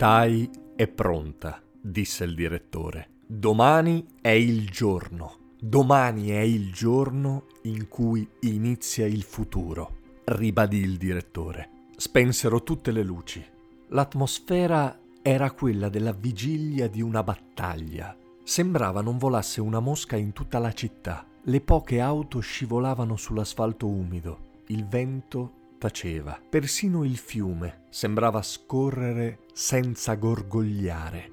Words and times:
Tai 0.00 0.50
è 0.76 0.88
pronta, 0.88 1.60
disse 1.78 2.24
il 2.24 2.34
direttore. 2.34 3.18
Domani 3.26 4.06
è 4.22 4.30
il 4.30 4.70
giorno. 4.70 5.56
Domani 5.60 6.28
è 6.28 6.38
il 6.38 6.72
giorno 6.72 7.48
in 7.64 7.86
cui 7.86 8.26
inizia 8.40 9.04
il 9.04 9.22
futuro, 9.22 9.98
ribadì 10.24 10.78
il 10.78 10.96
direttore. 10.96 11.88
Spensero 11.96 12.62
tutte 12.62 12.92
le 12.92 13.02
luci. 13.02 13.44
L'atmosfera 13.88 14.98
era 15.20 15.50
quella 15.50 15.90
della 15.90 16.12
vigilia 16.12 16.88
di 16.88 17.02
una 17.02 17.22
battaglia. 17.22 18.16
Sembrava 18.42 19.02
non 19.02 19.18
volasse 19.18 19.60
una 19.60 19.80
mosca 19.80 20.16
in 20.16 20.32
tutta 20.32 20.58
la 20.58 20.72
città. 20.72 21.26
Le 21.42 21.60
poche 21.60 22.00
auto 22.00 22.40
scivolavano 22.40 23.16
sull'asfalto 23.16 23.86
umido. 23.86 24.62
Il 24.68 24.86
vento 24.86 25.58
taceva. 25.80 26.38
Persino 26.46 27.04
il 27.04 27.16
fiume 27.16 27.86
sembrava 27.88 28.42
scorrere 28.42 29.46
senza 29.54 30.14
gorgogliare. 30.14 31.30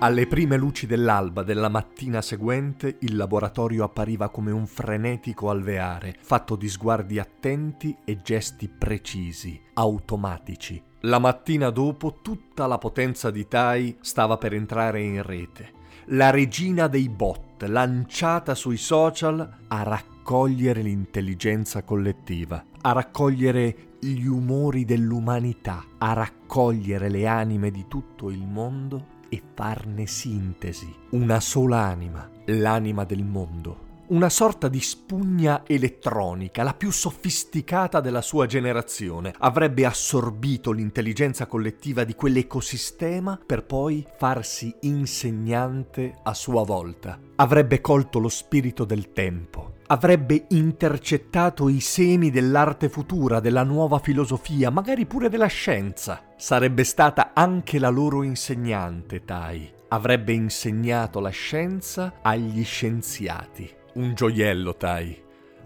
Alle 0.00 0.26
prime 0.26 0.56
luci 0.56 0.86
dell'alba 0.86 1.42
della 1.42 1.68
mattina 1.68 2.20
seguente 2.20 2.96
il 3.00 3.16
laboratorio 3.16 3.84
appariva 3.84 4.28
come 4.28 4.50
un 4.50 4.66
frenetico 4.66 5.48
alveare, 5.48 6.16
fatto 6.20 6.56
di 6.56 6.68
sguardi 6.68 7.18
attenti 7.20 7.96
e 8.04 8.20
gesti 8.22 8.68
precisi, 8.68 9.58
automatici. 9.74 10.82
La 11.02 11.20
mattina 11.20 11.70
dopo 11.70 12.18
tutta 12.22 12.66
la 12.66 12.78
potenza 12.78 13.30
di 13.30 13.46
Tai 13.46 13.96
stava 14.00 14.36
per 14.36 14.52
entrare 14.52 15.00
in 15.00 15.22
rete 15.22 15.75
la 16.06 16.30
regina 16.30 16.86
dei 16.86 17.08
bot, 17.08 17.62
lanciata 17.62 18.54
sui 18.54 18.76
social 18.76 19.48
a 19.68 19.82
raccogliere 19.82 20.82
l'intelligenza 20.82 21.82
collettiva, 21.82 22.62
a 22.82 22.92
raccogliere 22.92 23.76
gli 24.00 24.26
umori 24.26 24.84
dell'umanità, 24.84 25.84
a 25.98 26.12
raccogliere 26.12 27.08
le 27.08 27.26
anime 27.26 27.70
di 27.70 27.86
tutto 27.88 28.30
il 28.30 28.46
mondo 28.46 29.14
e 29.28 29.42
farne 29.54 30.06
sintesi. 30.06 30.94
Una 31.10 31.40
sola 31.40 31.80
anima, 31.80 32.28
l'anima 32.46 33.04
del 33.04 33.24
mondo 33.24 33.85
una 34.08 34.28
sorta 34.28 34.68
di 34.68 34.80
spugna 34.80 35.62
elettronica, 35.66 36.62
la 36.62 36.74
più 36.74 36.90
sofisticata 36.90 38.00
della 38.00 38.20
sua 38.20 38.46
generazione. 38.46 39.34
Avrebbe 39.38 39.84
assorbito 39.84 40.70
l'intelligenza 40.70 41.46
collettiva 41.46 42.04
di 42.04 42.14
quell'ecosistema 42.14 43.40
per 43.44 43.64
poi 43.64 44.06
farsi 44.16 44.74
insegnante 44.80 46.18
a 46.22 46.34
sua 46.34 46.64
volta. 46.64 47.18
Avrebbe 47.36 47.80
colto 47.80 48.18
lo 48.18 48.28
spirito 48.28 48.84
del 48.84 49.12
tempo. 49.12 49.74
Avrebbe 49.88 50.46
intercettato 50.50 51.68
i 51.68 51.80
semi 51.80 52.30
dell'arte 52.30 52.88
futura, 52.88 53.40
della 53.40 53.62
nuova 53.62 53.98
filosofia, 53.98 54.70
magari 54.70 55.06
pure 55.06 55.28
della 55.28 55.46
scienza. 55.46 56.22
Sarebbe 56.36 56.84
stata 56.84 57.30
anche 57.34 57.78
la 57.78 57.88
loro 57.88 58.22
insegnante, 58.22 59.24
Tai. 59.24 59.72
Avrebbe 59.88 60.32
insegnato 60.32 61.20
la 61.20 61.30
scienza 61.30 62.14
agli 62.22 62.64
scienziati 62.64 63.84
un 63.96 64.14
gioiello, 64.14 64.76
Tai. 64.76 65.24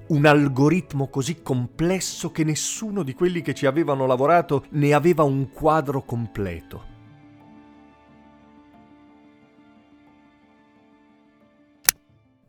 Un 0.09 0.27
algoritmo 0.27 1.09
così 1.09 1.43
complesso 1.43 2.33
che 2.33 2.43
nessuno 2.43 3.03
di 3.03 3.15
quelli 3.15 3.43
che 3.43 3.55
ci 3.55 3.67
avevano 3.67 4.07
lavorato 4.07 4.65
ne 4.71 4.93
aveva 4.93 5.23
un 5.23 5.51
quadro 5.51 6.03
completo. 6.03 6.89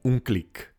Un 0.01 0.21
clic. 0.23 0.70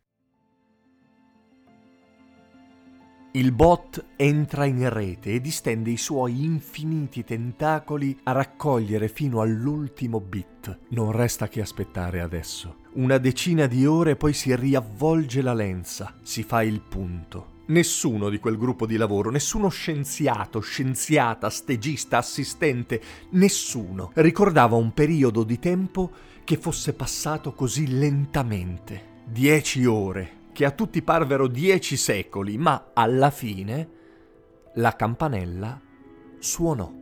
Il 3.35 3.53
bot 3.53 4.05
entra 4.17 4.67
in 4.67 4.91
rete 4.91 5.31
e 5.33 5.41
distende 5.41 5.91
i 5.91 5.97
suoi 5.97 6.45
infiniti 6.45 7.25
tentacoli 7.25 8.19
a 8.25 8.33
raccogliere 8.33 9.09
fino 9.09 9.41
all'ultimo 9.41 10.21
bit. 10.21 10.81
Non 10.89 11.13
resta 11.13 11.49
che 11.49 11.63
aspettare 11.63 12.21
adesso. 12.21 12.81
Una 12.97 13.17
decina 13.17 13.67
di 13.67 13.87
ore 13.87 14.17
poi 14.17 14.35
si 14.35 14.55
riavvolge 14.55 15.41
la 15.41 15.55
lenza, 15.55 16.15
si 16.21 16.43
fa 16.43 16.63
il 16.63 16.83
punto. 16.83 17.61
Nessuno 17.69 18.29
di 18.29 18.39
quel 18.39 18.59
gruppo 18.59 18.85
di 18.85 18.99
lavoro, 18.99 19.31
nessuno 19.31 19.71
scienziato, 19.71 20.61
scienziata, 20.61 21.49
stegista, 21.49 22.19
assistente, 22.19 23.01
nessuno 23.31 24.11
ricordava 24.17 24.77
un 24.77 24.93
periodo 24.93 25.43
di 25.43 25.59
tempo 25.59 26.11
che 26.45 26.59
fosse 26.59 26.93
passato 26.93 27.55
così 27.55 27.97
lentamente. 27.97 29.21
Dieci 29.25 29.87
ore 29.87 30.41
che 30.53 30.65
a 30.65 30.71
tutti 30.71 31.03
parvero 31.03 31.47
dieci 31.47 31.97
secoli, 31.97 32.59
ma 32.59 32.91
alla 32.93 33.31
fine 33.31 33.89
la 34.75 34.95
campanella 34.95 35.81
suonò. 36.39 37.01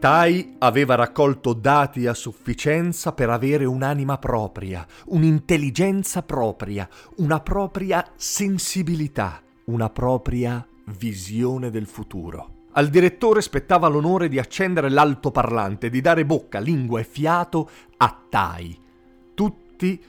Tai 0.00 0.54
aveva 0.60 0.94
raccolto 0.94 1.52
dati 1.52 2.06
a 2.06 2.14
sufficienza 2.14 3.12
per 3.12 3.28
avere 3.28 3.66
un'anima 3.66 4.16
propria, 4.16 4.86
un'intelligenza 5.08 6.22
propria, 6.22 6.88
una 7.16 7.40
propria 7.40 8.10
sensibilità, 8.16 9.42
una 9.64 9.90
propria 9.90 10.66
visione 10.86 11.68
del 11.68 11.84
futuro. 11.84 12.59
Al 12.72 12.88
direttore 12.88 13.42
spettava 13.42 13.88
l'onore 13.88 14.28
di 14.28 14.38
accendere 14.38 14.90
l'altoparlante, 14.90 15.90
di 15.90 16.00
dare 16.00 16.24
bocca, 16.24 16.60
lingua 16.60 17.00
e 17.00 17.04
fiato 17.04 17.68
a 17.96 18.22
Tai. 18.28 18.78
Tutti 19.34 20.00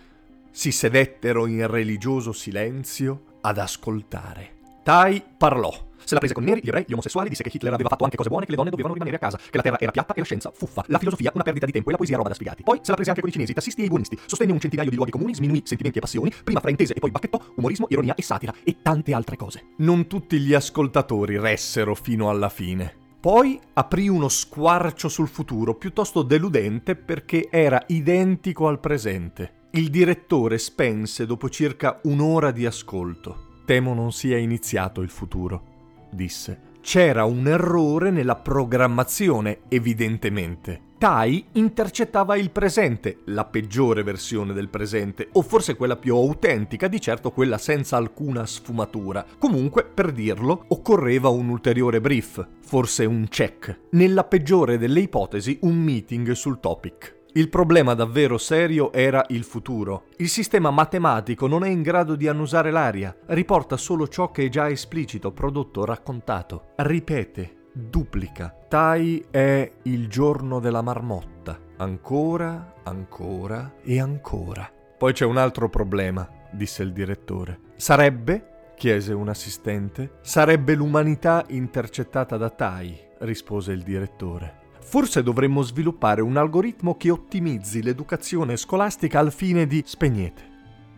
si 0.51 0.71
sedettero 0.71 1.47
in 1.47 1.65
religioso 1.65 2.31
silenzio 2.31 3.23
ad 3.41 3.57
ascoltare. 3.57 4.60
Tai 4.83 5.23
parlò. 5.37 5.71
Se 6.03 6.15
la 6.15 6.19
prese 6.19 6.33
con 6.33 6.43
i 6.43 6.47
neri, 6.47 6.61
gli 6.63 6.67
ebrei, 6.67 6.85
gli 6.87 6.93
omosessuali, 6.93 7.29
disse 7.29 7.43
che 7.43 7.51
Hitler 7.53 7.71
aveva 7.71 7.87
fatto 7.87 8.03
anche 8.03 8.17
cose 8.17 8.29
buone, 8.29 8.45
che 8.45 8.51
le 8.51 8.57
donne 8.57 8.71
dovevano 8.71 8.95
rimanere 8.95 9.17
a 9.17 9.19
casa, 9.19 9.37
che 9.37 9.55
la 9.55 9.61
terra 9.61 9.79
era 9.79 9.91
piatta 9.91 10.13
e 10.15 10.19
la 10.19 10.25
scienza 10.25 10.51
fuffa, 10.51 10.83
la 10.87 10.97
filosofia 10.97 11.31
una 11.35 11.43
perdita 11.43 11.67
di 11.67 11.71
tempo 11.71 11.89
e 11.89 11.91
la 11.91 11.97
poesia 11.97 12.17
roba 12.17 12.29
da 12.29 12.33
spiegati. 12.33 12.63
Poi 12.63 12.79
se 12.81 12.89
la 12.89 12.95
prese 12.95 13.09
anche 13.11 13.21
con 13.21 13.29
i 13.29 13.33
cinesi, 13.33 13.53
tassisti 13.53 13.81
e 13.81 13.85
i 13.85 13.87
buonisti, 13.87 14.17
sostenne 14.25 14.51
un 14.51 14.59
centinaio 14.59 14.89
di 14.89 14.95
luoghi 14.95 15.11
comuni, 15.11 15.35
sminuì 15.35 15.61
sentimenti 15.63 15.99
e 15.99 16.01
passioni, 16.01 16.33
prima 16.43 16.59
fraintese 16.59 16.95
e 16.95 16.99
poi 16.99 17.11
bacchettò, 17.11 17.39
umorismo, 17.57 17.85
ironia 17.89 18.15
e 18.15 18.23
satira 18.23 18.53
e 18.63 18.77
tante 18.81 19.13
altre 19.13 19.35
cose. 19.35 19.63
Non 19.77 20.07
tutti 20.07 20.39
gli 20.39 20.53
ascoltatori 20.53 21.37
ressero 21.37 21.93
fino 21.93 22.29
alla 22.29 22.49
fine. 22.49 22.95
Poi 23.21 23.59
aprì 23.73 24.09
uno 24.09 24.29
squarcio 24.29 25.07
sul 25.07 25.27
futuro, 25.27 25.75
piuttosto 25.75 26.23
deludente 26.23 26.95
perché 26.95 27.49
era 27.51 27.83
identico 27.87 28.67
al 28.67 28.79
presente. 28.79 29.67
Il 29.73 29.91
direttore 29.91 30.57
spense 30.57 31.27
dopo 31.27 31.47
circa 31.47 31.99
un'ora 32.03 32.49
di 32.49 32.65
ascolto. 32.65 33.49
Temo 33.71 33.93
non 33.93 34.11
sia 34.11 34.37
iniziato 34.37 34.99
il 34.99 35.07
futuro 35.09 35.71
disse. 36.11 36.59
C'era 36.81 37.23
un 37.23 37.47
errore 37.47 38.11
nella 38.11 38.35
programmazione, 38.35 39.59
evidentemente. 39.69 40.89
Tai 40.97 41.45
intercettava 41.53 42.35
il 42.35 42.51
presente, 42.51 43.19
la 43.27 43.45
peggiore 43.45 44.03
versione 44.03 44.51
del 44.51 44.67
presente, 44.67 45.29
o 45.31 45.41
forse 45.41 45.75
quella 45.77 45.95
più 45.95 46.15
autentica, 46.15 46.89
di 46.89 46.99
certo 46.99 47.31
quella 47.31 47.57
senza 47.57 47.95
alcuna 47.95 48.45
sfumatura. 48.45 49.25
Comunque, 49.39 49.85
per 49.85 50.11
dirlo, 50.11 50.65
occorreva 50.67 51.29
un 51.29 51.47
ulteriore 51.47 52.01
brief, 52.01 52.45
forse 52.59 53.05
un 53.05 53.25
check. 53.29 53.83
Nella 53.91 54.25
peggiore 54.25 54.77
delle 54.77 54.99
ipotesi, 54.99 55.59
un 55.61 55.77
meeting 55.77 56.31
sul 56.31 56.59
topic. 56.59 57.19
Il 57.33 57.47
problema 57.47 57.93
davvero 57.93 58.37
serio 58.37 58.91
era 58.91 59.23
il 59.29 59.45
futuro. 59.45 60.07
Il 60.17 60.27
sistema 60.27 60.69
matematico 60.69 61.47
non 61.47 61.63
è 61.63 61.69
in 61.69 61.81
grado 61.81 62.15
di 62.15 62.27
annusare 62.27 62.71
l'aria, 62.71 63.15
riporta 63.27 63.77
solo 63.77 64.09
ciò 64.09 64.31
che 64.31 64.45
è 64.45 64.49
già 64.49 64.69
esplicito, 64.69 65.31
prodotto, 65.31 65.85
raccontato. 65.85 66.71
Ripete, 66.75 67.67
duplica. 67.71 68.53
Tai 68.67 69.23
è 69.31 69.71
il 69.83 70.09
giorno 70.09 70.59
della 70.59 70.81
marmotta, 70.81 71.57
Ancora, 71.77 72.75
ancora 72.83 73.75
e 73.81 73.99
ancora. 74.01 74.69
Poi 74.97 75.13
c'è 75.13 75.25
un 75.25 75.37
altro 75.37 75.69
problema, 75.69 76.29
disse 76.51 76.83
il 76.83 76.91
direttore. 76.91 77.59
Sarebbe? 77.77 78.73
chiese 78.75 79.13
un 79.13 79.29
assistente. 79.29 80.17
Sarebbe 80.21 80.73
l'umanità 80.73 81.45
intercettata 81.47 82.35
da 82.35 82.49
Tai, 82.49 82.99
rispose 83.19 83.71
il 83.71 83.83
direttore. 83.83 84.60
Forse 84.81 85.23
dovremmo 85.23 85.61
sviluppare 85.61 86.21
un 86.21 86.37
algoritmo 86.37 86.95
che 86.97 87.11
ottimizzi 87.11 87.81
l'educazione 87.81 88.57
scolastica 88.57 89.19
al 89.19 89.31
fine 89.31 89.65
di... 89.65 89.83
Spegnete. 89.85 90.49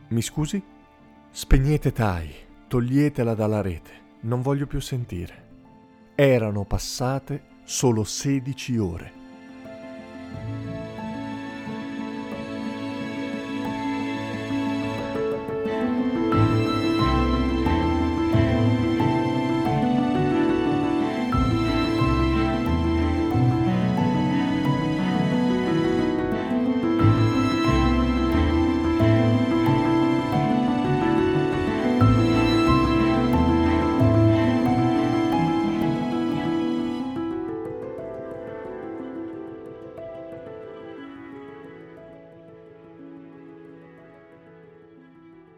Mi 0.10 0.22
scusi? 0.22 0.62
Spegnete 1.30 1.92
Tai, 1.92 2.34
toglietela 2.68 3.36
dalla 3.36 3.62
rete. 3.62 3.92
Non 4.22 4.42
voglio 4.42 4.66
più 4.66 4.80
sentire. 4.80 5.42
Erano 6.16 6.64
passate 6.66 7.44
solo 7.64 8.04
16 8.04 8.78
ore. 8.78 9.23